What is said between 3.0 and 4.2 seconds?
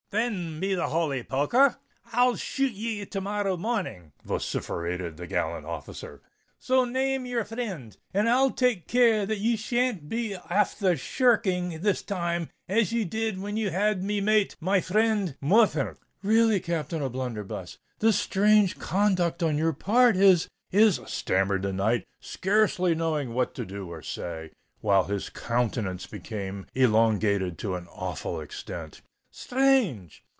to morrow mornin'!"